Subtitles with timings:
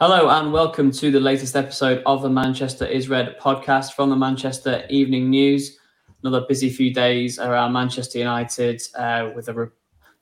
[0.00, 4.14] Hello and welcome to the latest episode of the Manchester is Red podcast from the
[4.14, 5.76] Manchester Evening News.
[6.22, 9.66] Another busy few days around Manchester United uh, with the re-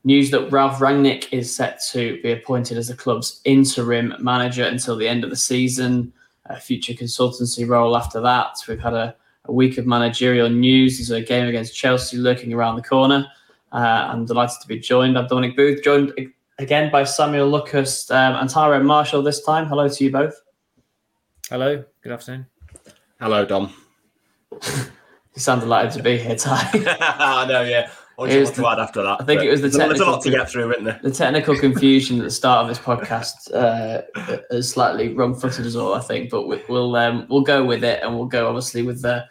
[0.02, 4.96] news that Ralf Rangnick is set to be appointed as the club's interim manager until
[4.96, 6.10] the end of the season.
[6.46, 8.56] A future consultancy role after that.
[8.66, 9.14] We've had a,
[9.44, 10.96] a week of managerial news.
[10.96, 13.26] There's a game against Chelsea lurking around the corner.
[13.72, 15.18] Uh, I'm delighted to be joined.
[15.18, 16.14] I'm Dominic Booth, joined
[16.58, 19.66] again by Samuel Luckhurst um, and Tyrone Marshall this time.
[19.66, 20.40] Hello to you both.
[21.48, 22.46] Hello, good afternoon.
[23.20, 23.72] Hello, Dom.
[24.52, 24.58] you
[25.36, 26.68] sound delighted to be here, Ty.
[27.00, 27.90] I know, yeah.
[28.16, 29.20] What do you want to add after that?
[29.20, 30.98] I think it was the there's, there's a lot to get through, isn't there?
[31.02, 34.02] The technical confusion at the start of this podcast uh,
[34.50, 38.02] has slightly wrong-footed us all, I think, but we, will um, we'll go with it,
[38.02, 39.26] and we'll go obviously with the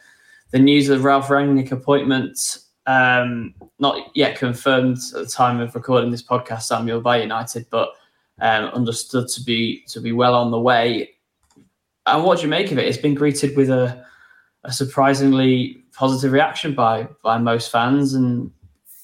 [0.52, 6.12] the news of Ralf Rangnick appointment um, not yet confirmed at the time of recording
[6.12, 7.90] this podcast, Samuel by United, but
[8.42, 11.12] um, understood to be to be well on the way.
[12.06, 12.86] And what do you make of it?
[12.86, 14.06] It's been greeted with a,
[14.64, 18.52] a surprisingly positive reaction by by most fans and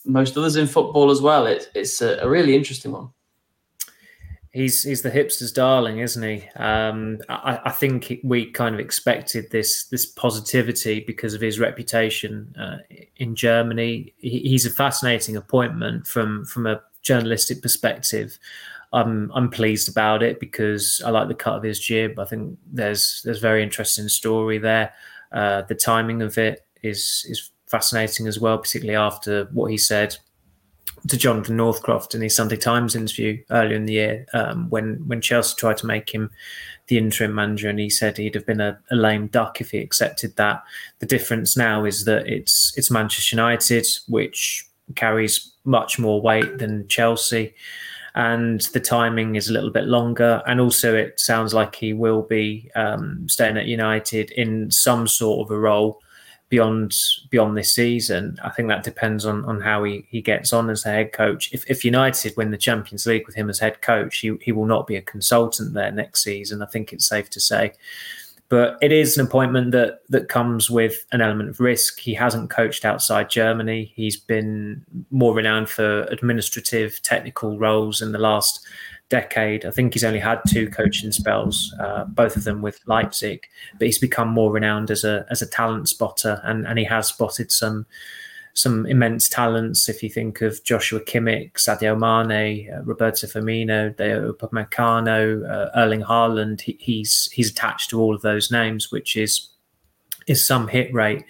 [0.06, 1.46] most others in football as well.
[1.46, 3.10] It, it's a, a really interesting one
[4.52, 6.48] he's he's the hipster's darling, isn't he?
[6.56, 12.54] Um, I, I, think we kind of expected this this positivity because of his reputation
[12.60, 12.78] uh,
[13.18, 14.14] in Germany.
[14.18, 18.38] He, he's a fascinating appointment from from a journalistic perspective.
[18.94, 22.20] I'm I'm pleased about it because I like the cut of his jib.
[22.20, 24.94] I think there's there's very interesting story there.
[25.32, 30.18] Uh, the timing of it is is fascinating as well, particularly after what he said
[31.08, 35.22] to Jonathan Northcroft in his Sunday Times interview earlier in the year um, when when
[35.22, 36.30] Chelsea tried to make him
[36.88, 39.80] the interim manager, and he said he'd have been a, a, lame duck if he
[39.80, 40.64] accepted that.
[41.00, 46.88] The difference now is that it's it's Manchester United, which carries much more weight than
[46.88, 47.56] Chelsea,
[48.14, 50.44] and the timing is a little bit longer.
[50.46, 55.48] And also, it sounds like he will be um, staying at United in some sort
[55.48, 56.02] of a role
[56.52, 56.94] beyond
[57.30, 58.38] beyond this season.
[58.44, 61.52] I think that depends on on how he, he gets on as the head coach.
[61.52, 64.66] If, if United win the Champions League with him as head coach, he, he will
[64.66, 66.62] not be a consultant there next season.
[66.62, 67.72] I think it's safe to say.
[68.50, 72.00] But it is an appointment that that comes with an element of risk.
[72.00, 73.94] He hasn't coached outside Germany.
[73.96, 78.60] He's been more renowned for administrative, technical roles in the last
[79.12, 79.66] decade.
[79.66, 83.44] I think he's only had two coaching spells, uh, both of them with Leipzig,
[83.78, 87.08] but he's become more renowned as a as a talent spotter, and and he has
[87.08, 87.86] spotted some
[88.54, 89.88] some immense talents.
[89.88, 96.02] If you think of Joshua Kimmich, Sadio Mane, uh, Roberto Firmino, Dayot Upamecano, uh, Erling
[96.02, 99.50] Haaland, he, he's he's attached to all of those names, which is
[100.26, 101.26] is some hit rate.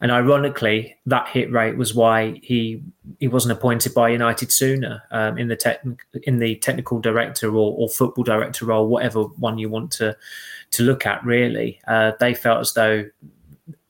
[0.00, 2.82] And ironically, that hit rate was why he
[3.18, 5.84] he wasn't appointed by United sooner um, in the tech,
[6.22, 10.16] in the technical director or, or, football director role, whatever one you want to
[10.70, 11.22] to look at.
[11.24, 13.04] Really, uh, they felt as though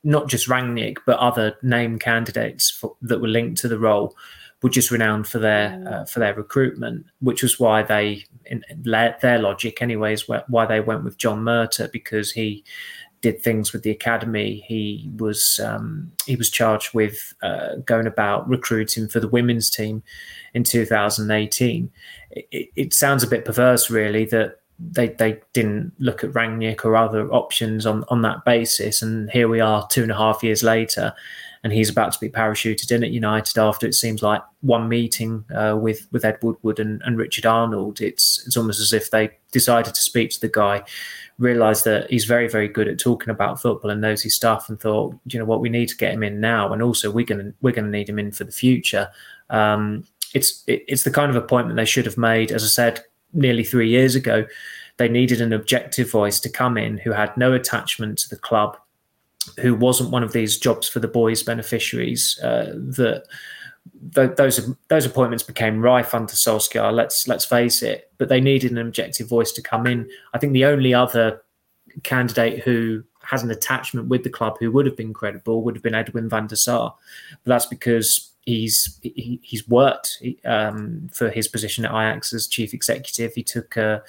[0.03, 4.17] not just Rangnick but other name candidates for, that were linked to the role
[4.63, 5.93] were just renowned for their mm.
[5.93, 11.05] uh, for their recruitment, which was why they, in their logic, anyways, why they went
[11.05, 12.65] with John Murtough because he
[13.23, 14.65] did things with the academy.
[14.67, 20.03] He was um, he was charged with uh, going about recruiting for the women's team
[20.55, 21.91] in 2018.
[22.31, 26.97] It, it, sounds a bit perverse, really, that they they didn't look at Rangnick or
[26.97, 29.03] other options on on that basis.
[29.03, 31.13] And here we are, two and a half years later,
[31.63, 35.45] and he's about to be parachuted in at United after it seems like one meeting
[35.55, 38.01] uh, with with Ed Woodward and, and Richard Arnold.
[38.01, 40.83] It's it's almost as if they decided to speak to the guy
[41.41, 44.79] realized that he's very, very good at talking about football and knows his stuff, and
[44.79, 47.53] thought, you know what, we need to get him in now, and also we're gonna
[47.63, 49.09] we're gonna need him in for the future.
[49.49, 50.05] Um,
[50.35, 53.65] it's it, it's the kind of appointment they should have made, as I said, nearly
[53.65, 54.47] three years ago.
[54.99, 58.77] They needed an objective voice to come in who had no attachment to the club,
[59.59, 63.25] who wasn't one of these jobs for the boys beneficiaries uh, that
[64.03, 66.93] those those appointments became rife under Solskjaer.
[66.93, 70.09] Let's let's face it, but they needed an objective voice to come in.
[70.35, 71.43] I think the only other
[72.03, 75.83] candidate who has an attachment with the club who would have been credible would have
[75.83, 76.95] been Edwin van der Sar,
[77.45, 82.75] but that's because he's he, he's worked um, for his position at Ajax as chief
[82.75, 83.35] executive.
[83.35, 84.03] He took a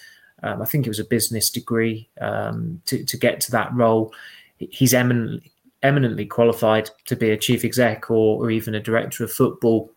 [0.43, 4.13] um, I think it was a business degree um, to to get to that role.
[4.69, 5.51] He's eminently
[5.83, 9.91] eminently qualified to be a chief exec or, or even a director of football.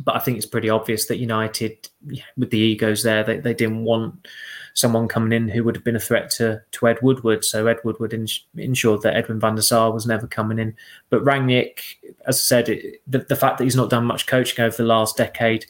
[0.00, 1.88] But I think it's pretty obvious that United,
[2.36, 4.26] with the egos there, they, they didn't want
[4.74, 7.44] someone coming in who would have been a threat to, to Ed Woodward.
[7.44, 10.74] So Ed Woodward ins- ensured that Edwin van der Sar was never coming in.
[11.10, 11.78] But Rangnick,
[12.26, 14.82] as I said, it, the, the fact that he's not done much coaching over the
[14.82, 15.64] last decade,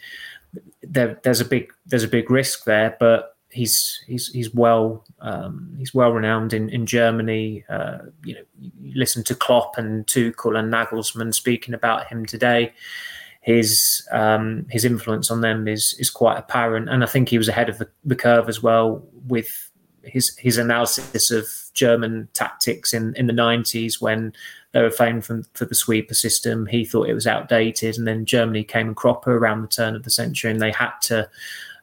[0.82, 2.96] there, there's a big there's a big risk there.
[2.98, 7.64] But he's he's he's well um, he's well renowned in in Germany.
[7.68, 12.72] Uh, you know, you listen to Klopp and Tuchel and Nagelsmann speaking about him today.
[13.40, 17.48] His um, his influence on them is is quite apparent, and I think he was
[17.48, 19.70] ahead of the, the curve as well with
[20.02, 24.32] his his analysis of German tactics in in the nineties when
[24.72, 26.66] they were famed from, for the sweeper system.
[26.66, 30.02] He thought it was outdated, and then Germany came and cropper around the turn of
[30.02, 31.28] the century, and they had to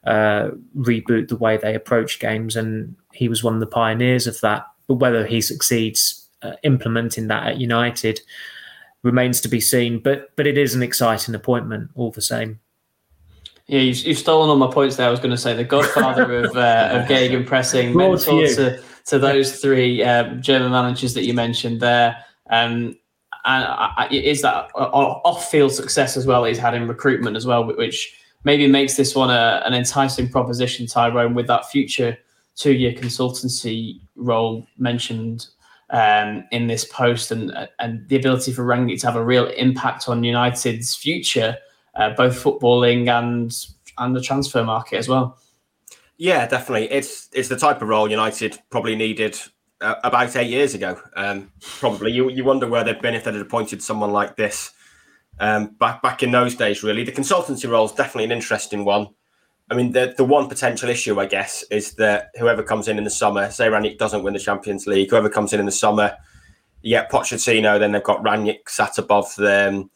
[0.06, 4.39] uh, reboot the way they approach games, and he was one of the pioneers of
[4.42, 4.65] that.
[4.88, 8.21] But whether he succeeds uh, implementing that at United
[9.03, 10.00] remains to be seen.
[10.00, 12.59] But but it is an exciting appointment all the same.
[13.68, 15.07] Yeah, you've, you've stolen all my points there.
[15.07, 18.83] I was going to say the godfather of uh, of Gegen pressing, mentor to, to,
[19.06, 22.18] to those three um, German managers that you mentioned there.
[22.50, 22.98] Um,
[23.44, 28.15] and I, is that off-field success as well he's had in recruitment as well, which
[28.44, 32.18] maybe makes this one a, an enticing proposition, Tyrone, with that future
[32.56, 35.48] two-year consultancy role mentioned
[35.90, 40.08] um, in this post, and and the ability for Rangnick to have a real impact
[40.08, 41.58] on United's future,
[41.96, 43.54] uh, both footballing and
[43.98, 45.38] and the transfer market as well.
[46.18, 46.90] Yeah, definitely.
[46.92, 49.38] It's it's the type of role United probably needed
[49.82, 51.00] uh, about eight years ago.
[51.16, 54.72] Um, probably you you wonder where they'd been if they'd appointed someone like this
[55.39, 56.83] um, back back in those days.
[56.83, 59.07] Really, the consultancy role is definitely an interesting one.
[59.69, 63.04] I mean, the the one potential issue, I guess, is that whoever comes in in
[63.04, 66.16] the summer, say Rangnick doesn't win the Champions League, whoever comes in in the summer,
[66.81, 69.89] yeah, Pochettino, then they've got Rangnick sat above them.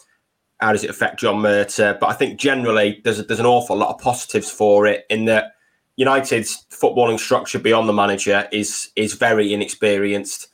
[0.59, 1.99] How does it affect John Murtough?
[1.99, 5.25] But I think generally there's a, there's an awful lot of positives for it in
[5.25, 5.55] that
[5.97, 10.47] United's footballing structure beyond the manager is is very inexperienced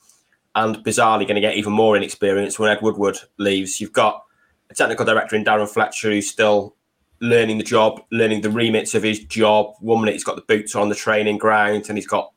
[0.55, 3.79] and bizarrely going to get even more inexperienced when Ed Woodward leaves.
[3.79, 4.23] You've got
[4.71, 6.75] a technical director in Darren Fletcher who's still
[7.19, 9.73] learning the job, learning the remits of his job.
[9.79, 12.31] One minute he's got the boots on the training ground and he's got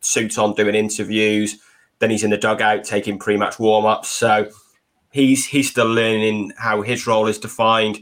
[0.00, 1.58] suits on doing interviews.
[1.98, 4.08] Then he's in the dugout taking pre-match warm-ups.
[4.08, 4.50] So
[5.10, 8.00] he's he's still learning how his role is defined.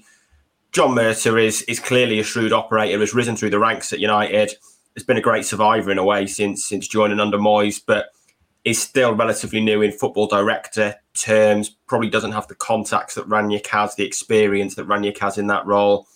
[0.70, 4.54] John Murtough is is clearly a shrewd operator, has risen through the ranks at United,
[4.94, 8.10] has been a great survivor in a way since since joining under Moyes, but
[8.68, 13.66] is still relatively new in football director terms, probably doesn't have the contacts that Rangnick
[13.68, 16.06] has, the experience that Rangnick has in that role.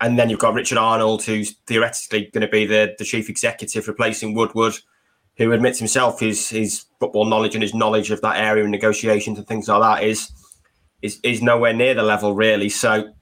[0.00, 3.86] And then you've got Richard Arnold, who's theoretically going to be the, the chief executive
[3.86, 4.74] replacing Woodward,
[5.36, 9.38] who admits himself his his football knowledge and his knowledge of that area and negotiations
[9.38, 10.30] and things like that is
[11.02, 12.68] is is nowhere near the level really.
[12.68, 13.12] So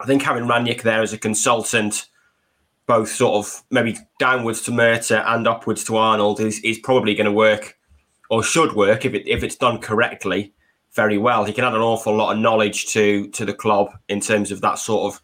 [0.00, 2.06] I think having Rangnick there as a consultant,
[2.86, 7.26] both sort of maybe downwards to Murtough and upwards to Arnold, is is probably going
[7.26, 7.76] to work
[8.30, 10.52] or should work if it if it's done correctly
[10.94, 11.44] very well.
[11.44, 14.60] He can add an awful lot of knowledge to to the club in terms of
[14.60, 15.20] that sort of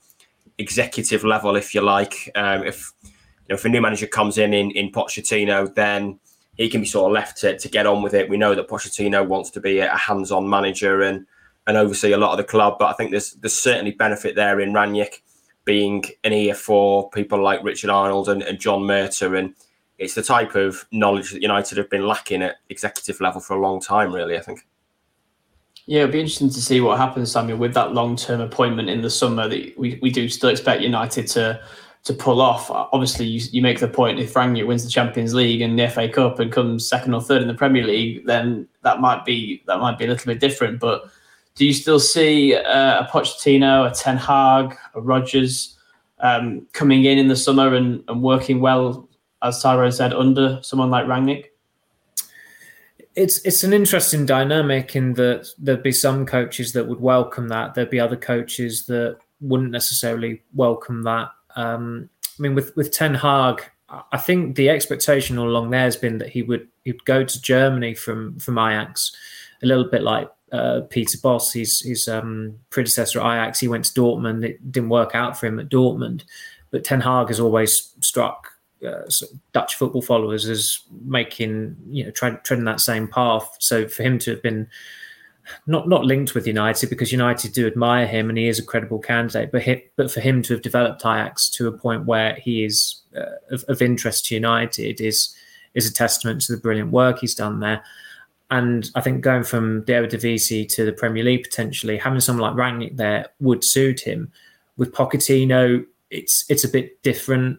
[0.59, 2.31] executive level, if you like.
[2.35, 3.11] Um, if you
[3.51, 6.19] know, if a new manager comes in in, in Pochettino, then
[6.57, 8.29] he can be sort of left to, to get on with it.
[8.29, 11.27] We know that Pochettino wants to be a hands-on manager and
[11.67, 14.61] and oversee a lot of the club, but I think there's there's certainly benefit there
[14.61, 15.23] in Rangnick
[15.65, 19.55] being an ear for people like Richard Arnold and, and John Murtough and
[20.01, 23.61] it's the type of knowledge that United have been lacking at executive level for a
[23.61, 24.37] long time, really.
[24.37, 24.67] I think.
[25.87, 29.11] Yeah, it'll be interesting to see what happens, Samuel, with that long-term appointment in the
[29.11, 29.47] summer.
[29.47, 31.61] That we, we do still expect United to
[32.05, 32.71] to pull off.
[32.71, 36.09] Obviously, you, you make the point if Rangnick wins the Champions League and the FA
[36.09, 39.81] Cup and comes second or third in the Premier League, then that might be that
[39.81, 40.81] might be a little bit different.
[40.81, 41.11] But
[41.57, 45.77] do you still see uh, a Pochettino, a Ten Hag, a Rodgers
[46.21, 49.10] um, coming in in the summer and, and working well
[49.43, 51.47] as Tyrone said, under someone like Rangnick?
[53.17, 57.75] It's it's an interesting dynamic in that there'd be some coaches that would welcome that.
[57.75, 61.31] There'd be other coaches that wouldn't necessarily welcome that.
[61.57, 63.65] Um, I mean, with with Ten Hag,
[64.13, 67.43] I think the expectation all along there has been that he would he'd go to
[67.43, 69.15] Germany from from Ajax,
[69.63, 73.59] a little bit like uh, Peter Bosz, his his um, predecessor at Ajax.
[73.59, 74.45] He went to Dortmund.
[74.45, 76.23] It didn't work out for him at Dortmund,
[76.71, 78.50] but Ten Hag has always struck
[78.87, 79.03] uh,
[79.53, 83.57] Dutch football followers as making you know treading, treading that same path.
[83.61, 84.69] So for him to have been
[85.67, 88.99] not not linked with United because United do admire him and he is a credible
[88.99, 89.65] candidate, but
[89.97, 93.65] but for him to have developed Ajax to a point where he is uh, of,
[93.69, 95.35] of, interest to United is
[95.75, 97.83] is a testament to the brilliant work he's done there.
[98.51, 102.57] And I think going from the Eredivisie to the Premier League potentially having someone like
[102.57, 104.33] Rangnick there would suit him.
[104.77, 107.59] With Pochettino, it's it's a bit different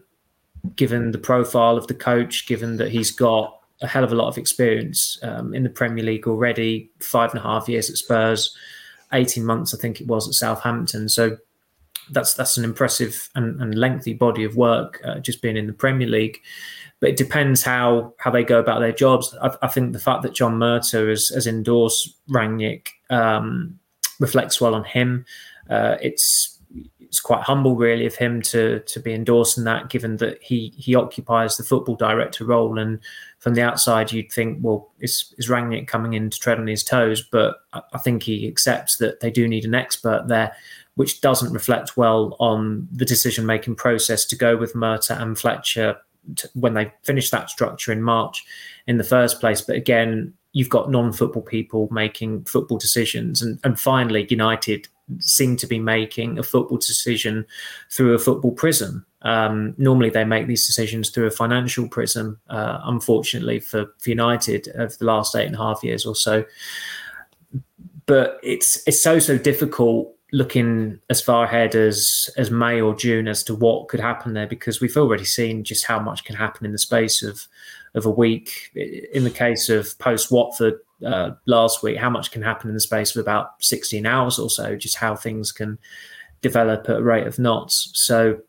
[0.76, 4.28] given the profile of the coach, given that he's got a hell of a lot
[4.28, 8.56] of experience um, in the Premier League already, five and a half years at Spurs,
[9.12, 11.08] 18 months, I think it was, at Southampton.
[11.08, 11.36] So
[12.10, 15.72] that's that's an impressive and, and lengthy body of work uh, just being in the
[15.72, 16.40] Premier League.
[17.00, 19.34] But it depends how how they go about their jobs.
[19.42, 23.78] I, I think the fact that John Murtough has, has endorsed Rangnick um,
[24.20, 25.24] reflects well on him.
[25.68, 26.58] Uh, it's
[27.12, 30.94] it's quite humble, really, of him to to be endorsing that, given that he he
[30.94, 32.78] occupies the football director role.
[32.78, 33.00] And
[33.38, 36.82] from the outside, you'd think, well, is is Rangnick coming in to tread on his
[36.82, 37.20] toes?
[37.20, 40.56] But I, I think he accepts that they do need an expert there
[40.94, 45.96] which doesn't reflect well on the decision making process to go with Murtough and Fletcher
[46.54, 48.44] when they finished that structure in March
[48.86, 49.60] in the first place.
[49.60, 53.42] But again, you've got non football people making football decisions.
[53.42, 57.46] And, and finally, United seem to be making a football decision
[57.90, 59.04] through a football prism.
[59.22, 62.40] Um, normally, they make these decisions through a financial prism.
[62.48, 66.44] Uh, unfortunately, for, for United, over the last eight and a half years or so,
[68.06, 73.28] but it's it's so so difficult looking as far ahead as as May or June
[73.28, 76.66] as to what could happen there because we've already seen just how much can happen
[76.66, 77.46] in the space of
[77.94, 78.70] of a week.
[78.74, 82.80] In the case of post Watford uh, last week, how much can happen in the
[82.80, 85.78] space of about 16 hours or so, just how things can
[86.40, 87.90] develop at a rate of knots.
[87.94, 88.40] So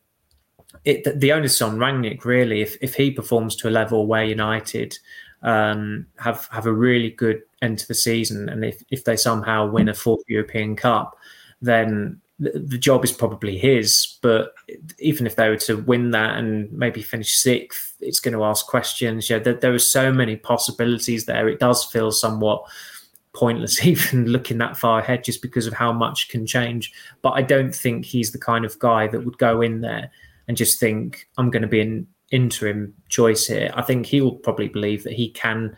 [0.84, 2.60] it, the onus is on Rangnick really.
[2.60, 4.98] If if he performs to a level where United
[5.42, 9.66] um, have have a really good end to the season, and if if they somehow
[9.66, 11.16] win a fourth European Cup,
[11.62, 14.18] then the job is probably his.
[14.20, 14.54] But
[14.98, 18.66] even if they were to win that and maybe finish sixth, it's going to ask
[18.66, 19.30] questions.
[19.30, 21.48] Yeah, there, there are so many possibilities there.
[21.48, 22.64] It does feel somewhat
[23.34, 26.92] pointless even looking that far ahead just because of how much can change.
[27.22, 30.10] But I don't think he's the kind of guy that would go in there
[30.48, 33.70] and just think, I'm going to be an interim choice here.
[33.74, 35.76] I think he will probably believe that he can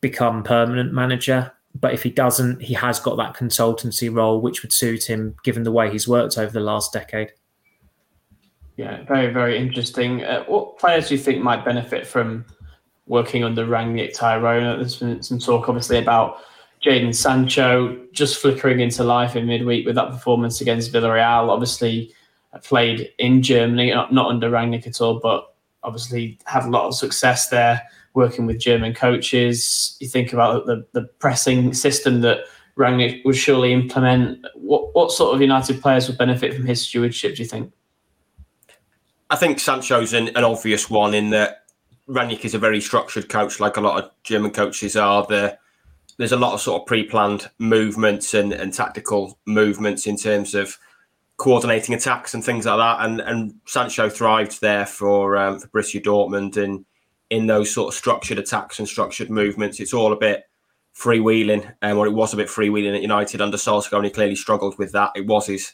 [0.00, 4.72] become permanent manager but if he doesn't, he has got that consultancy role, which would
[4.72, 7.32] suit him given the way he's worked over the last decade.
[8.76, 10.24] Yeah, very, very interesting.
[10.24, 12.44] Uh, what players do you think might benefit from
[13.06, 14.78] working under Rangnick Tyrone?
[14.78, 16.38] There's been some talk, obviously, about
[16.82, 21.50] Jadon Sancho just flickering into life in midweek with that performance against Villarreal.
[21.50, 22.14] Obviously,
[22.62, 26.94] played in Germany, not, not under Rangnick at all, but obviously had a lot of
[26.94, 27.82] success there
[28.14, 29.96] working with German coaches.
[30.00, 32.44] You think about the, the pressing system that
[32.76, 34.44] Rangnick would surely implement.
[34.54, 37.72] What, what sort of United players would benefit from his stewardship, do you think?
[39.28, 41.64] I think Sancho's an, an obvious one in that
[42.08, 45.24] Rangnick is a very structured coach, like a lot of German coaches are.
[45.26, 45.56] The,
[46.16, 50.76] there's a lot of sort of pre-planned movements and, and tactical movements in terms of
[51.36, 53.04] coordinating attacks and things like that.
[53.06, 56.84] And and Sancho thrived there for um, for Borussia Dortmund and
[57.30, 59.80] in those sort of structured attacks and structured movements.
[59.80, 60.44] It's all a bit
[60.94, 64.36] freewheeling, um, or it was a bit freewheeling at United under Solskjaer, and he clearly
[64.36, 65.12] struggled with that.
[65.14, 65.72] It was his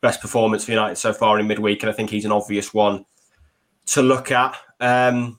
[0.00, 3.04] best performance for United so far in midweek, and I think he's an obvious one
[3.86, 4.56] to look at.
[4.80, 5.38] Um,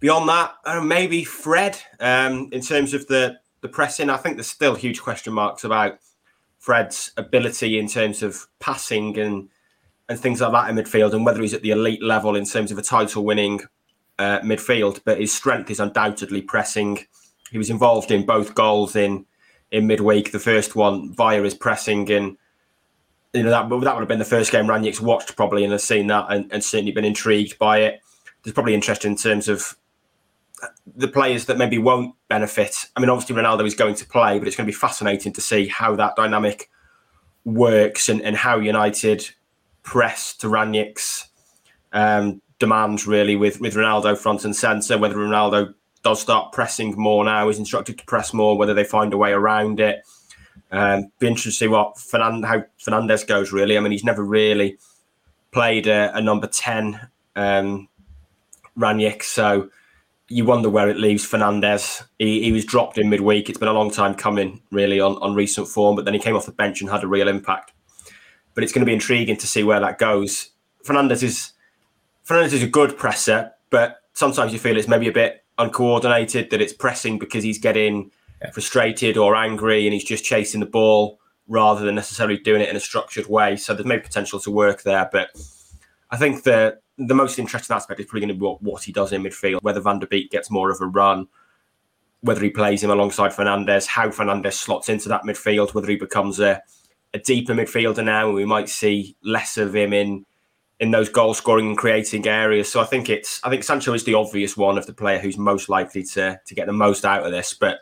[0.00, 4.10] beyond that, uh, maybe Fred um, in terms of the the pressing.
[4.10, 5.98] I think there's still huge question marks about
[6.58, 9.48] Fred's ability in terms of passing and
[10.08, 12.70] and things like that in midfield, and whether he's at the elite level in terms
[12.70, 13.60] of a title winning
[14.18, 17.06] uh, midfield, but his strength is undoubtedly pressing.
[17.50, 19.26] He was involved in both goals in
[19.70, 20.32] in midweek.
[20.32, 22.36] The first one via his pressing, and
[23.32, 25.84] you know that that would have been the first game Rangnick's watched probably and has
[25.84, 28.00] seen that and, and certainly been intrigued by it.
[28.42, 29.76] There's probably interest in terms of
[30.96, 32.86] the players that maybe won't benefit.
[32.96, 35.40] I mean, obviously Ronaldo is going to play, but it's going to be fascinating to
[35.40, 36.70] see how that dynamic
[37.44, 39.28] works and, and how United
[39.82, 41.28] press to Rangnick's
[41.92, 44.98] um, demands really with with Ronaldo front and centre.
[44.98, 48.56] Whether Ronaldo does start pressing more now, is instructed to press more.
[48.56, 50.06] Whether they find a way around it.
[50.70, 53.52] Um, be interested to see what Fernand- how Fernandes goes.
[53.52, 54.78] Really, I mean, he's never really
[55.52, 57.88] played a, a number ten um,
[58.76, 59.70] Rangnick, so
[60.28, 62.02] you wonder where it leaves Fernandes.
[62.18, 63.48] He, he, was dropped in midweek.
[63.48, 66.34] It's been a long time coming, really, on, on recent form, but then he came
[66.34, 67.72] off the bench and had a real impact.
[68.54, 70.50] But it's going to be intriguing to see where that goes.
[70.84, 71.52] Fernandes is
[72.26, 76.60] Fernandes is a good presser, but sometimes you feel it's maybe a bit uncoordinated, that
[76.60, 78.50] it's pressing because he's getting yeah.
[78.50, 82.76] frustrated or angry and he's just chasing the ball rather than necessarily doing it in
[82.76, 83.56] a structured way.
[83.56, 85.08] So there's maybe potential to work there.
[85.12, 85.30] But
[86.10, 88.92] I think the the most interesting aspect is probably going to be what, what he
[88.92, 91.26] does in midfield, whether Van der Beek gets more of a run,
[92.20, 96.38] whether he plays him alongside Fernandes, how Fernandes slots into that midfield, whether he becomes
[96.38, 96.62] a,
[97.12, 100.24] a deeper midfielder now, and we might see less of him in
[100.84, 102.70] in those goal scoring and creating areas.
[102.70, 105.38] So I think it's I think Sancho is the obvious one of the player who's
[105.38, 107.54] most likely to to get the most out of this.
[107.54, 107.78] But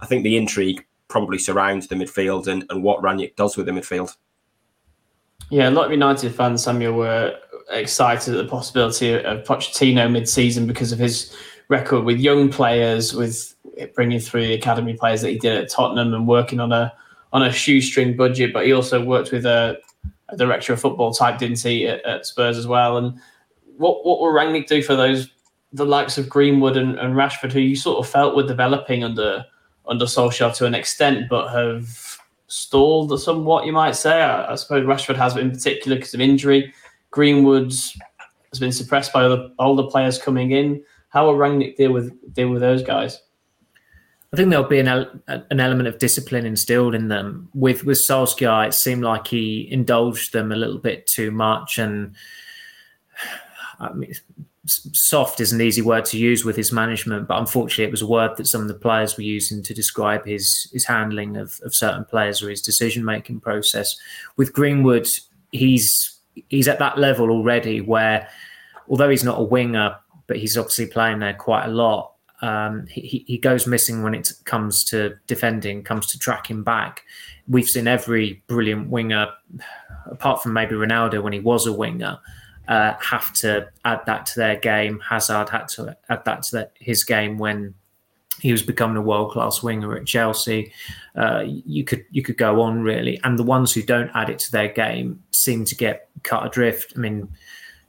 [0.00, 3.72] I think the intrigue probably surrounds the midfield and, and what Rangnick does with the
[3.72, 4.16] midfield.
[5.50, 7.36] Yeah, a lot of United fans, Samuel, were
[7.70, 11.36] excited at the possibility of Pochettino mid-season because of his
[11.68, 13.54] record with young players, with
[13.94, 16.92] bringing through the academy players that he did at Tottenham and working on a
[17.32, 18.52] on a shoestring budget.
[18.52, 19.78] But he also worked with a,
[20.28, 22.96] a director of football type, didn't he, at, at, Spurs as well?
[22.96, 23.18] And
[23.76, 25.30] what what will Rangnick do for those
[25.72, 29.44] the likes of Greenwood and, and Rashford, who you sort of felt were developing under
[29.88, 32.18] under Solskjaer to an extent, but have
[32.48, 34.20] stalled somewhat, you might say.
[34.22, 36.72] I, I suppose Rashford has, in particular because of injury.
[37.10, 40.82] Greenwood has been suppressed by other older players coming in.
[41.10, 43.22] How will Rangnick deal with deal with those guys?
[44.36, 44.88] I think there'll be an,
[45.28, 47.48] an element of discipline instilled in them.
[47.54, 52.14] With with Solskjaer, it seemed like he indulged them a little bit too much, and
[53.80, 54.12] I mean,
[54.66, 58.06] soft is an easy word to use with his management, but unfortunately, it was a
[58.06, 61.74] word that some of the players were using to describe his his handling of, of
[61.74, 63.96] certain players or his decision making process.
[64.36, 65.08] With Greenwood,
[65.50, 66.14] he's
[66.50, 68.28] he's at that level already where,
[68.86, 72.15] although he's not a winger, but he's obviously playing there quite a lot.
[72.42, 77.02] Um, he, he goes missing when it comes to defending, comes to tracking back.
[77.48, 79.28] We've seen every brilliant winger,
[80.06, 82.18] apart from maybe Ronaldo when he was a winger,
[82.68, 85.00] uh, have to add that to their game.
[85.00, 87.74] Hazard had to add that to his game when
[88.40, 90.72] he was becoming a world class winger at Chelsea.
[91.14, 94.38] Uh, you could you could go on really, and the ones who don't add it
[94.40, 96.92] to their game seem to get cut adrift.
[96.96, 97.28] I mean,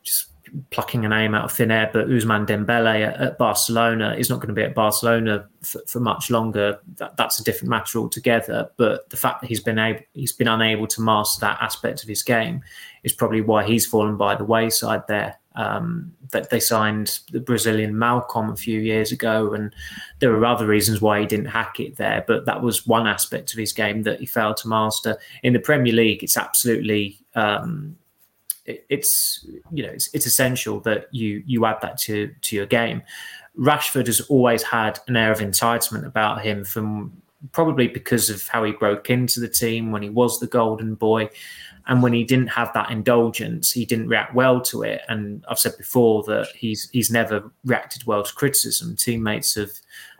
[0.04, 0.28] just
[0.72, 4.38] plucking a name out of thin air, but Ousmane Dembele at, at Barcelona is not
[4.38, 6.80] going to be at Barcelona for, for much longer.
[6.98, 8.70] That, that's a different matter altogether.
[8.78, 12.10] But the fact that he's been able he's been unable to master that aspect of
[12.10, 12.62] his game
[13.04, 17.94] is probably why he's fallen by the wayside there um, that they signed the Brazilian
[17.94, 19.74] Malcom a few years ago, and
[20.20, 22.24] there were other reasons why he didn't hack it there.
[22.28, 25.18] But that was one aspect of his game that he failed to master.
[25.44, 27.98] In the Premier League, it's absolutely um,
[28.68, 32.66] it, it's you know it's, it's essential that you you add that to to your
[32.66, 33.02] game.
[33.58, 37.22] Rashford has always had an air of entitlement about him from
[37.52, 41.30] probably because of how he broke into the team when he was the golden boy
[41.88, 45.02] and when he didn't have that indulgence, he didn't react well to it.
[45.08, 48.96] And I've said before that he's he's never reacted well to criticism.
[48.98, 49.72] Teammates have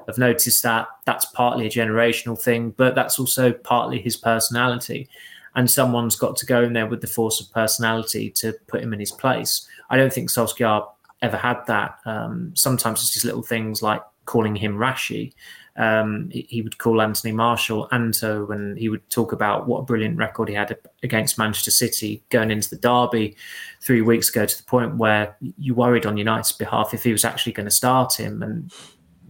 [0.08, 0.88] have noticed that.
[1.06, 5.10] That's partly a generational thing, but that's also partly his personality.
[5.58, 8.94] And someone's got to go in there with the force of personality to put him
[8.94, 9.68] in his place.
[9.90, 10.88] I don't think Solskjaer
[11.22, 11.98] ever had that.
[12.06, 15.34] Um, sometimes it's just little things like calling him Rashi
[15.78, 20.18] um, he, would call Anthony Martial Anto, and he would talk about what a brilliant
[20.18, 23.36] record he had against Manchester City going into the derby
[23.82, 24.48] three weeks ago.
[24.48, 27.72] To the point where you worried on United's behalf if he was actually going to
[27.72, 28.74] start him, and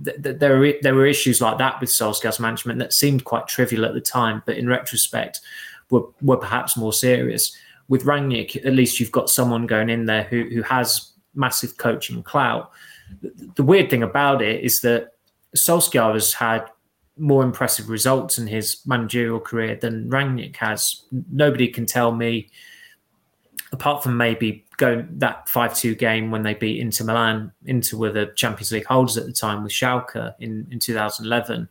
[0.04, 3.48] th- th- there were there were issues like that with Solskjaer's management that seemed quite
[3.48, 5.42] trivial at the time, but in retrospect,
[5.90, 7.56] were were perhaps more serious.
[7.90, 12.24] With Rangnick, at least you've got someone going in there who who has massive coaching
[12.24, 12.72] clout.
[13.56, 15.14] The, weird thing about it is that
[15.56, 16.66] Solskjaer has had
[17.18, 21.04] more impressive results in his managerial career than Rangnick has.
[21.32, 22.50] Nobody can tell me,
[23.72, 28.12] apart from maybe going that 5 2 game when they beat Inter Milan, Inter were
[28.12, 31.68] the Champions League holders at the time with Schalke in, in 2011.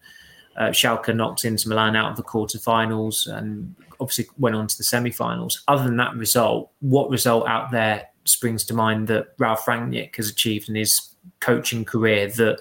[0.57, 4.85] Uh, Schalke knocked Inter Milan out of the quarterfinals and obviously went on to the
[4.85, 5.63] semi-finals.
[5.69, 10.29] Other than that result, what result out there springs to mind that Ralf Rangnick has
[10.31, 12.59] achieved in his coaching career that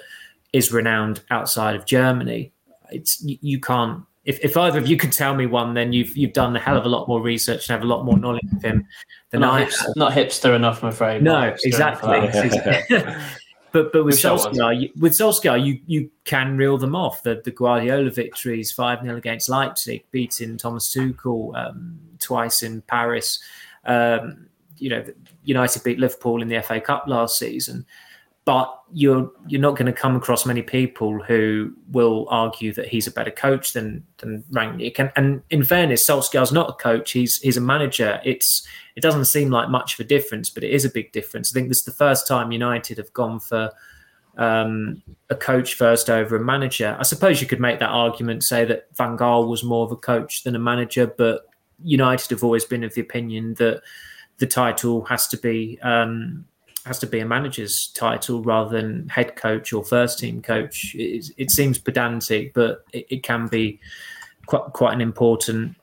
[0.53, 2.51] is renowned outside of Germany.
[2.91, 4.03] It's you, you can't.
[4.23, 6.77] If, if either of you can tell me one, then you've you've done a hell
[6.77, 8.87] of a lot more research and have a lot more knowledge of him
[9.29, 9.65] than not I.
[9.65, 11.21] Hipster, not hipster enough, I'm afraid.
[11.21, 12.29] No, exactly.
[13.75, 17.23] but but with Solskjaer, you, with Solskjaer, you you can reel them off.
[17.23, 23.43] The the Guardiola victories, five 0 against Leipzig, beating Thomas Tuchel um, twice in Paris.
[23.83, 25.03] Um, you know,
[25.43, 27.85] United beat Liverpool in the FA Cup last season
[28.45, 33.07] but you're you're not going to come across many people who will argue that he's
[33.07, 34.99] a better coach than than Rangnick.
[34.99, 38.21] And, and in fairness, Solskjaer's not a coach; he's he's a manager.
[38.23, 41.51] It's it doesn't seem like much of a difference, but it is a big difference.
[41.51, 43.71] I think this is the first time United have gone for
[44.37, 46.95] um, a coach first over a manager.
[46.99, 49.97] I suppose you could make that argument, say that Van Gaal was more of a
[49.97, 51.47] coach than a manager, but
[51.83, 53.81] United have always been of the opinion that
[54.37, 55.79] the title has to be.
[55.81, 56.45] Um,
[56.85, 60.93] has to be a manager's title rather than head coach or first team coach.
[60.95, 63.79] It, it seems pedantic, but it, it, can be
[64.45, 65.75] quite quite an important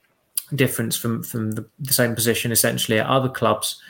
[0.55, 3.81] difference from from the, the, same position essentially at other clubs.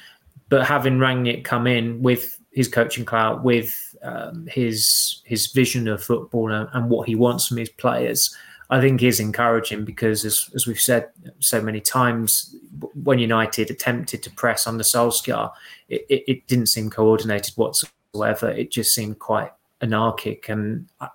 [0.48, 6.02] But having Rangnick come in with his coaching clout, with um, his his vision of
[6.02, 8.34] football and, and, what he wants from his players,
[8.72, 12.56] I think is encouraging because, as, as we've said so many times,
[13.04, 15.52] when United attempted to press under Solskjaer,
[15.90, 18.48] it, it, it didn't seem coordinated whatsoever.
[18.48, 19.50] It just seemed quite
[19.82, 20.48] anarchic.
[20.48, 21.08] And uh,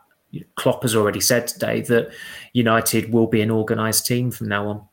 [0.54, 2.12] Klopp has already said today that
[2.54, 4.88] United will be an organised team from now on.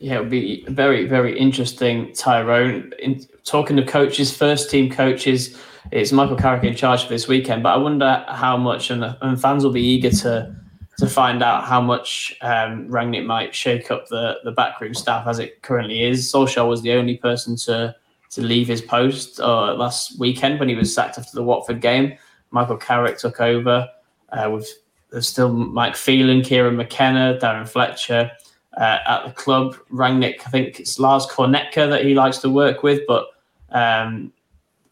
[0.00, 2.92] Yeah, it would be very, very interesting, Tyrone.
[2.98, 5.56] In, talking to coaches, first team coaches,
[5.92, 7.62] it's Michael Carrick in charge for this weekend.
[7.62, 10.56] But I wonder how much, and, and fans will be eager to
[10.98, 15.38] to find out how much um, Rangnick might shake up the, the backroom staff as
[15.38, 16.30] it currently is.
[16.30, 17.94] Solskjaer was the only person to
[18.30, 22.18] to leave his post uh, last weekend when he was sacked after the Watford game.
[22.50, 23.88] Michael Carrick took over
[24.32, 24.68] uh, with
[25.10, 28.30] there's still Mike Phelan, Kieran McKenna, Darren Fletcher
[28.76, 29.76] uh, at the club.
[29.90, 33.28] Rangnick, I think it's Lars Kornetka that he likes to work with, but
[33.70, 34.30] um,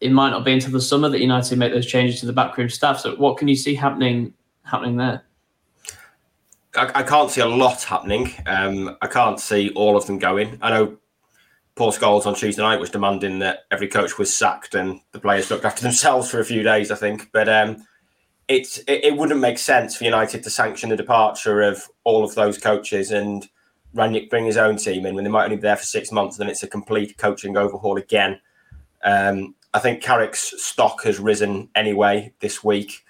[0.01, 2.69] it might not be until the summer that United make those changes to the backroom
[2.69, 2.99] staff.
[2.99, 5.26] So, what can you see happening happening there?
[6.77, 8.31] I, can't see a lot happening.
[8.45, 10.59] Um, I can't see all of them going.
[10.61, 10.97] I know
[11.75, 15.49] Paul Scholes on Tuesday night was demanding that every coach was sacked and the players
[15.49, 16.91] looked after themselves for a few days.
[16.91, 17.85] I think, but um,
[18.47, 22.35] it's it, it, wouldn't make sense for United to sanction the departure of all of
[22.35, 23.47] those coaches and
[23.95, 26.37] Rangnick bring his own team in when they might only be there for six months.
[26.37, 28.39] Then it's a complete coaching overhaul again.
[29.03, 33.05] Um, I think Carrick's stock has risen anyway this week.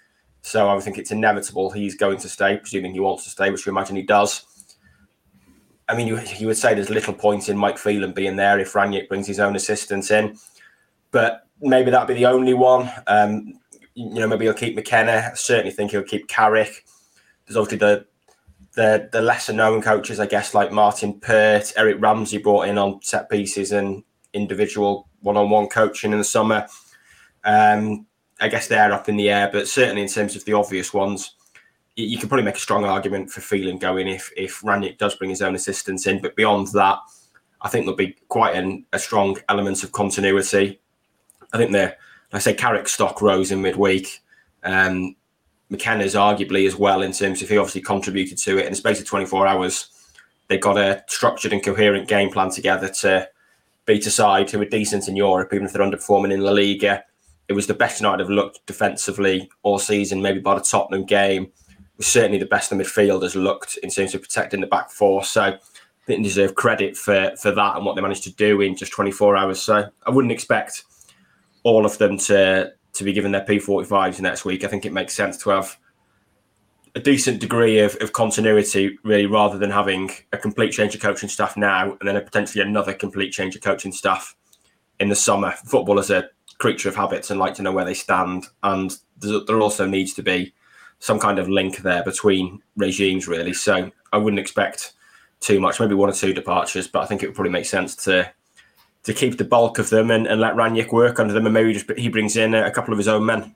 [0.47, 3.65] So I think it's inevitable he's going to stay, presuming he wants to stay, which
[3.65, 4.45] we imagine he does.
[5.89, 8.71] I mean, you, you would say there's little point in Mike Phelan being there if
[8.71, 10.37] Rangnick brings his own assistants in,
[11.11, 12.89] but maybe that'd be the only one.
[13.07, 13.59] Um,
[13.93, 15.31] you know, maybe he'll keep McKenna.
[15.31, 16.85] I certainly think he'll keep Carrick.
[17.45, 18.05] There's obviously the
[18.75, 23.01] the the lesser known coaches, I guess, like Martyn Pert, Eric Ramsay brought in on
[23.01, 26.67] set pieces and individual one on one coaching in the summer.
[27.43, 28.06] Um,
[28.39, 31.35] I guess they're up in the air, but certainly in terms of the obvious ones,
[31.95, 35.15] you, you can probably make a strong argument for Phelan going if if Rangnick does
[35.15, 36.21] bring his own assistance in.
[36.21, 36.99] But beyond that,
[37.61, 40.79] I think there'll be quite an, a strong element of continuity.
[41.53, 41.95] I think the,
[42.31, 44.21] like I say, Carrick stock rose in midweek.
[44.63, 45.15] Um,
[45.69, 48.99] McKenna's arguably as well in terms of he obviously contributed to it in the space
[48.99, 49.89] of 24 hours.
[50.47, 53.27] They got a structured and coherent game plan together to
[53.85, 57.03] beat a side who are decent in Europe, even if they're underperforming in La Liga
[57.47, 61.51] it was the best United have looked defensively all season, maybe by the Tottenham game.
[61.97, 65.23] Was certainly the best the midfielders looked in terms of protecting the back four.
[65.23, 65.57] So
[66.05, 69.35] they deserve credit for, for that and what they managed to do in just 24
[69.35, 69.61] hours.
[69.61, 70.83] So I wouldn't expect
[71.63, 74.63] all of them to to be given their P45s next week.
[74.63, 75.77] I think it makes sense to have
[76.95, 81.29] a decent degree of, of continuity, really, rather than having a complete change of coaching
[81.29, 84.35] staff now and then a potentially another complete change of coaching staff
[84.99, 85.51] in the summer.
[85.63, 88.45] Football is a creature of habits and like to know where they stand.
[88.63, 90.53] And there also needs to be
[90.99, 93.53] some kind of link there between regimes, really.
[93.53, 94.93] So I wouldn't expect
[95.39, 97.95] too much, maybe one or two departures, but I think it would probably make sense
[98.05, 98.31] to
[99.03, 101.71] to keep the bulk of them and, and let Rangnick work under them, and maybe
[101.71, 103.55] just he brings in a couple of his own men.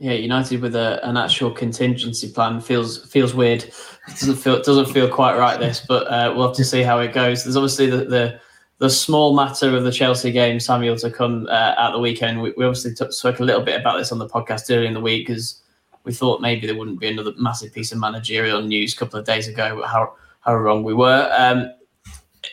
[0.00, 3.64] Yeah, United with a, an actual contingency plan feels feels weird.
[3.64, 3.74] It
[4.20, 5.58] doesn't feel doesn't feel quite right.
[5.58, 7.44] This, but uh, we'll have to see how it goes.
[7.44, 8.40] There's obviously the, the
[8.78, 12.40] the small matter of the Chelsea game, Samuel, to come uh, at the weekend.
[12.40, 14.94] We, we obviously t- spoke a little bit about this on the podcast earlier in
[14.94, 15.62] the week because
[16.04, 19.26] we thought maybe there wouldn't be another massive piece of managerial news a couple of
[19.26, 19.82] days ago.
[19.84, 21.30] How how wrong we were.
[21.36, 21.70] Um,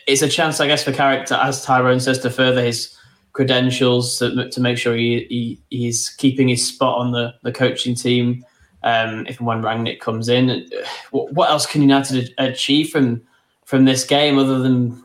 [0.07, 2.97] it's a chance, I guess, for to, as Tyrone says, to further his
[3.33, 7.95] credentials to, to make sure he, he he's keeping his spot on the the coaching
[7.95, 8.43] team.
[8.83, 10.69] Um, if and when Rangnick comes in,
[11.11, 13.21] what else can United achieve from
[13.63, 15.03] from this game other than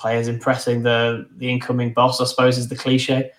[0.00, 3.30] players impressing the the incoming boss, I suppose, is the cliche.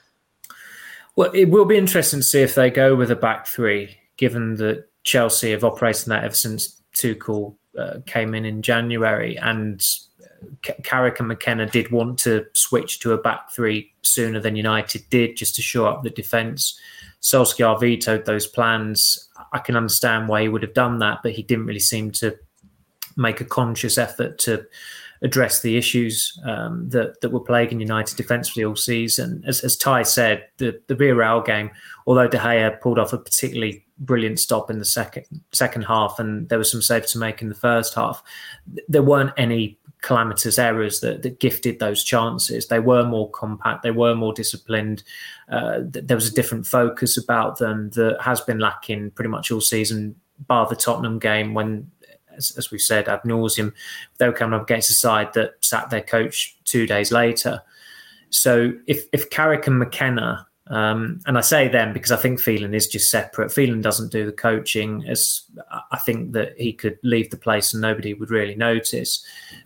[1.16, 4.56] Well, it will be interesting to see if they go with a back three, given
[4.56, 9.84] that Chelsea have operated that ever since Tuchel uh, came in in January, and
[10.84, 15.36] Carrick and McKenna did want to switch to a back three sooner than United did,
[15.36, 16.80] just to shore up the defence.
[17.22, 19.30] Solskjaer vetoed those plans.
[19.54, 22.38] I can understand why he would have done that, but he didn't really seem to
[23.18, 24.66] make a conscious effort to
[25.24, 29.44] address the issues um, that that were plaguing United defensively all season.
[29.46, 31.72] As, as Ty said, the the Villarreal game,
[32.08, 36.50] although De Gea pulled off a particularly brilliant stop in the second second half, and
[36.50, 38.24] there was some saves to make in the first half,
[38.88, 42.68] there weren't any calamitous errors that, that gifted those chances.
[42.68, 45.04] They were more compact, they were more disciplined.
[45.50, 49.62] Uh, there was a different focus about them that has been lacking pretty much all
[49.62, 50.16] season,
[50.48, 51.92] bar the Tottenham game when
[52.36, 53.74] as, as we've said ad nauseum,
[54.18, 57.62] they were coming up against a side that sat their coach two days later.
[58.30, 62.74] So if if Carrick and McKenna Um, and I say them because I think Phelan
[62.74, 63.52] is just separate.
[63.52, 65.42] Phelan doesn't do the coaching, as
[65.92, 69.26] I think that he could leave the place and nobody would really notice.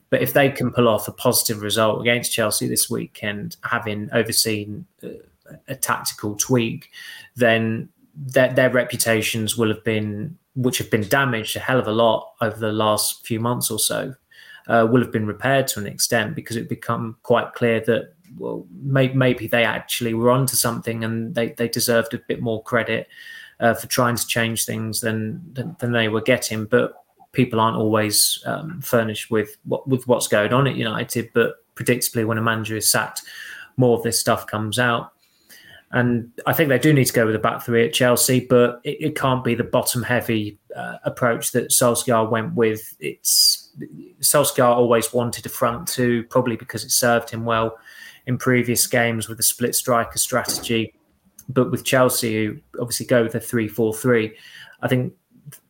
[0.09, 4.85] But if they can pull off a positive result against Chelsea this weekend, having overseen
[5.67, 6.89] a tactical tweak,
[7.35, 11.91] then their, their reputations will have been, which have been damaged a hell of a
[11.91, 14.13] lot over the last few months or so,
[14.67, 18.65] uh, will have been repaired to an extent because it become quite clear that well,
[18.81, 23.07] may, maybe they actually were onto something and they, they deserved a bit more credit
[23.59, 26.65] uh, for trying to change things than, than, than they were getting.
[26.65, 26.93] But
[27.31, 31.29] people aren't always um, furnished with what with what's going on at United.
[31.33, 33.21] But predictably, when a manager is sacked,
[33.77, 35.11] more of this stuff comes out.
[35.95, 38.81] And I think they do need to go with a back three at Chelsea, but
[38.83, 42.93] it, it can't be the bottom heavy uh, approach that Solskjaer went with.
[42.99, 43.71] It's
[44.19, 47.77] Solskjaer always wanted a front two, probably because it served him well
[48.27, 50.93] in previous games with the split striker strategy.
[51.47, 54.35] But with Chelsea, who obviously go with a 3 4 3,
[54.81, 55.13] I think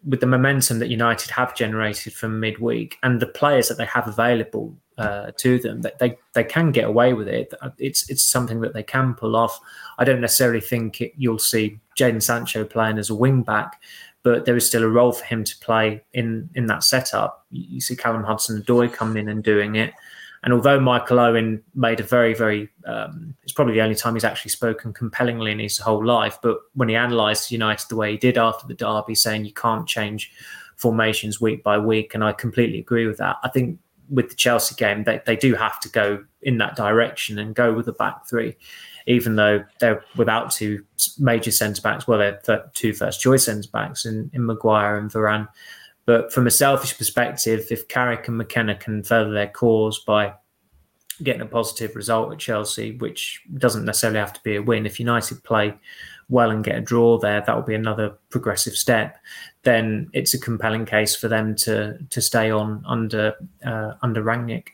[0.07, 4.07] with the momentum that United have generated from midweek and the players that they have
[4.07, 7.53] available uh, to them, that they, they can get away with it.
[7.79, 9.59] It's it's something that they can pull off.
[9.97, 13.81] I don't necessarily think it, you'll see Jadon Sancho playing as a wing back,
[14.23, 17.45] but there is still a role for him to play in in that setup.
[17.51, 19.93] You see Callum Hudson-Odoi coming in and doing it.
[20.45, 24.23] And although Michael Owen made a very, very, um, it's probably the only time he's
[24.23, 26.37] actually spoken compellingly in his whole life.
[26.41, 29.87] But when he analysed United the way he did after the derby, saying you can't
[29.87, 30.31] change
[30.77, 33.37] formations week by week, and I completely agree with that.
[33.43, 37.39] I think with the Chelsea game, they, they do have to go in that direction
[37.39, 38.55] and go with the back three,
[39.07, 40.85] even though they're without two
[41.17, 42.07] major centre backs.
[42.07, 45.47] Well, they're two first choice centre backs in, in Maguire and Varane.
[46.05, 50.33] But from a selfish perspective, if Carrick and McKenna can further their cause by
[51.23, 54.99] getting a positive result at Chelsea, which doesn't necessarily have to be a win, if
[54.99, 55.73] United play
[56.29, 59.17] well and get a draw there, that will be another progressive step.
[59.63, 64.67] Then it's a compelling case for them to to stay on under uh, under Rangnick.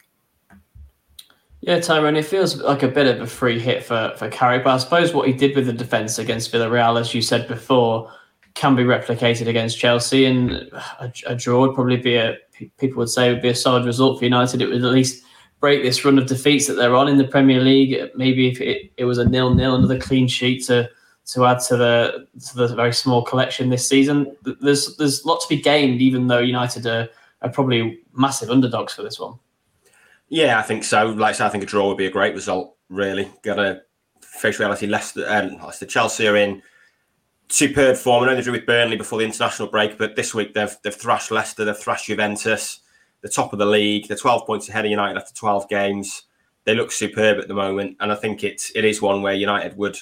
[1.62, 4.74] Yeah, Tyrone, it feels like a bit of a free hit for, for Carrick, but
[4.74, 8.12] I suppose what he did with the defence against Villarreal, as you said before,
[8.54, 12.38] can be replicated against Chelsea, and a, a, draw would probably be a
[12.78, 14.62] people would say would be a solid result for United.
[14.62, 15.24] It would at least
[15.60, 18.10] break this run of defeats that they're on in the Premier League.
[18.16, 20.90] Maybe if it, it was a nil nil, another clean sheet to
[21.28, 24.36] to add to the to the very small collection this season.
[24.60, 27.08] There's there's lots to be gained, even though United are,
[27.42, 29.36] are probably massive underdogs for this one.
[30.30, 31.08] Yeah, I think so.
[31.08, 32.76] Like I I think a draw would be a great result.
[32.90, 33.82] Really, got to
[34.22, 34.88] face reality.
[34.88, 36.62] Leicester, um, Leicester, Chelsea are in
[37.52, 38.24] superb form.
[38.24, 40.96] I know they drew with Burnley before the international break, but this week they've they've
[40.96, 42.80] thrashed Leicester, they've thrashed Juventus,
[43.22, 44.08] the top of the league.
[44.08, 46.24] They're 12 points ahead of United after 12 games.
[46.64, 49.78] They look superb at the moment, and I think it it is one where United
[49.78, 49.98] would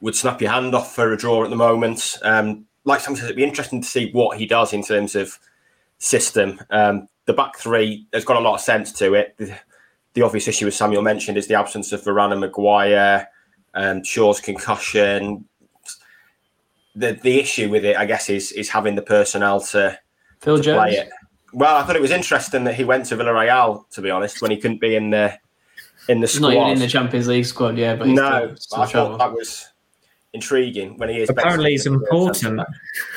[0.00, 2.18] would snap your hand off for a draw at the moment.
[2.22, 5.38] Um, like Sam says, it'd be interesting to see what he does in terms of
[5.98, 6.60] system.
[6.70, 9.36] Um, the back three has got a lot of sense to it.
[9.36, 9.54] The,
[10.14, 13.28] the obvious issue, as Samuel mentioned, is the absence of Varane and Maguire,
[13.74, 15.44] um, Shaw's concussion,
[17.00, 19.98] the the issue with it, I guess, is is having the personnel to,
[20.40, 20.78] Phil to Jones.
[20.78, 21.10] play it.
[21.52, 23.88] Well, I thought it was interesting that he went to Villarreal.
[23.90, 25.36] To be honest, when he couldn't be in the
[26.08, 27.96] in the He's squad, not even in the Champions League squad, yeah.
[27.96, 29.66] But no, still, still I thought that was
[30.32, 30.96] intriguing.
[30.98, 32.60] When he is apparently he's important.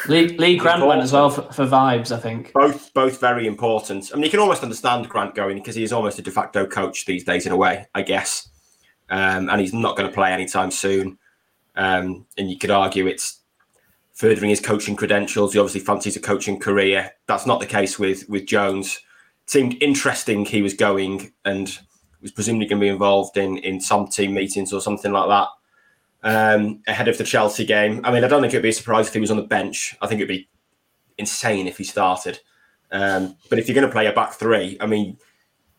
[0.08, 2.54] Lee, Lee Grant went as well for, for vibes, I think.
[2.54, 4.10] Both both very important.
[4.12, 6.66] I mean, you can almost understand Grant going because he is almost a de facto
[6.66, 8.50] coach these days in a way, I guess.
[9.10, 11.20] Um, and he's not going to play anytime soon.
[11.76, 13.40] Um, and you could argue it's
[14.24, 15.52] furthering his coaching credentials.
[15.52, 17.12] He obviously fancies a coaching career.
[17.28, 19.02] That's not the case with with Jones.
[19.44, 21.78] It seemed interesting he was going and
[22.22, 25.50] was presumably going to be involved in in some team meetings or something like that
[26.24, 28.00] um, ahead of the Chelsea game.
[28.06, 29.94] I mean, I don't think it'd be a surprise if he was on the bench.
[30.02, 30.48] I think it'd be
[31.18, 32.40] insane if he started.
[32.94, 35.18] Um, but if you're going to play a back three, I mean,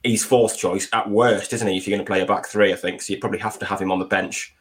[0.02, 1.78] he's fourth choice at worst, isn't he?
[1.78, 3.14] If you're going to play a back three, I think so.
[3.14, 4.54] You probably have to have him on the bench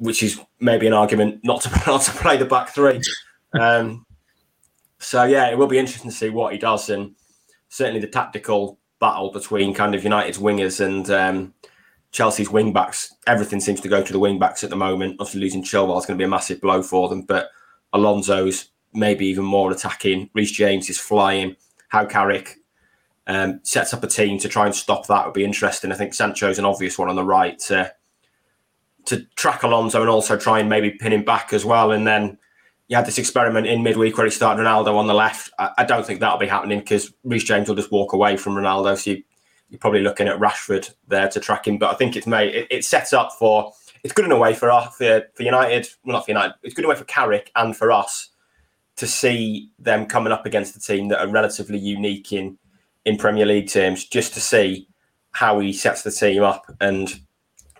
[0.00, 3.00] which is maybe an argument not to not to play the back three.
[3.58, 4.04] Um,
[4.98, 7.14] so yeah, it will be interesting to see what he does, and
[7.68, 11.54] certainly the tactical battle between kind of United's wingers and um,
[12.12, 13.14] Chelsea's wing backs.
[13.26, 15.16] Everything seems to go to the wing backs at the moment.
[15.20, 17.50] Obviously, losing Chilwell is going to be a massive blow for them, but
[17.92, 20.28] Alonso's maybe even more attacking.
[20.34, 21.56] Reece James is flying.
[21.88, 22.56] How Carrick
[23.26, 25.92] um, sets up a team to try and stop that would be interesting.
[25.92, 27.60] I think Sancho's an obvious one on the right.
[29.10, 31.90] To track Alonso and also try and maybe pin him back as well.
[31.90, 32.38] And then
[32.88, 35.50] you had this experiment in midweek where he started Ronaldo on the left.
[35.58, 38.54] I, I don't think that'll be happening because Reece James will just walk away from
[38.54, 38.96] Ronaldo.
[38.96, 39.22] So you,
[39.74, 41.76] are probably looking at Rashford there to track him.
[41.76, 44.54] But I think it's made it, it sets up for it's good in a way
[44.54, 47.04] for us, for, for United, well, not for United, it's good in a way for
[47.04, 48.30] Carrick and for us
[48.96, 52.58] to see them coming up against a team that are relatively unique in
[53.04, 54.86] in Premier League terms, just to see
[55.32, 57.20] how he sets the team up and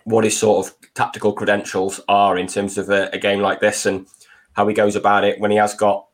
[0.05, 3.85] what his sort of tactical credentials are in terms of a, a game like this
[3.85, 4.07] and
[4.53, 6.07] how he goes about it when he has got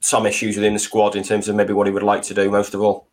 [0.00, 2.50] some issues within the squad in terms of maybe what he would like to do
[2.50, 3.08] most of all.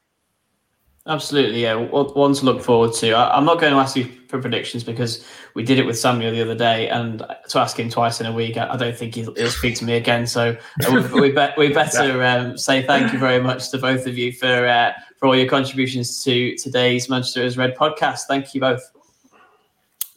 [1.07, 1.75] Absolutely, yeah.
[1.75, 3.13] One to look forward to.
[3.13, 6.31] I, am not going to ask you for predictions because we did it with Samuel
[6.31, 9.33] the other day, and to ask him twice in a week, I, don't think he'll,
[9.33, 10.27] he'll, speak to me again.
[10.27, 10.55] So
[10.85, 14.17] uh, we, we, be, we better um, say thank you very much to both of
[14.17, 18.21] you for uh, for all your contributions to today's Manchester is Red podcast.
[18.27, 18.81] Thank you both.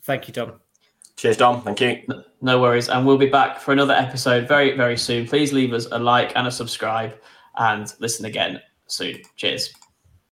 [0.05, 0.61] Thank you, Tom.
[1.17, 1.63] Cheers, Dom.
[1.63, 2.03] Thank you.
[2.41, 5.27] No worries, and we'll be back for another episode very very soon.
[5.27, 7.15] Please leave us a like and a subscribe,
[7.59, 9.23] and listen again soon.
[9.37, 9.73] Cheers.